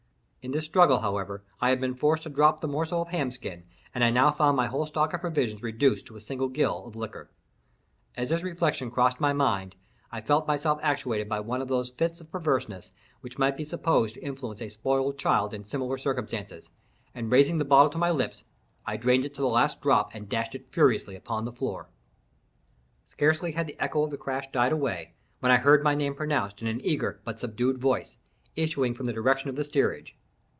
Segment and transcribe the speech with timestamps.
[0.43, 3.63] In this struggle, however, I had been forced to drop the morsel of ham skin,
[3.93, 6.95] and I now found my whole stock of provisions reduced to a single gill of
[6.95, 7.29] liqueur.
[8.17, 9.75] As this reflection crossed my mind,
[10.11, 14.15] I felt myself actuated by one of those fits of perverseness which might be supposed
[14.15, 16.71] to influence a spoiled child in similar circumstances,
[17.13, 18.43] and, raising the bottle to my lips,
[18.83, 21.87] I drained it to the last drop, and dashed it furiously upon the floor.
[23.05, 26.61] Scarcely had the echo of the crash died away, when I heard my name pronounced
[26.63, 28.17] in an eager but subdued voice,
[28.55, 30.17] issuing from the direction of the steerage.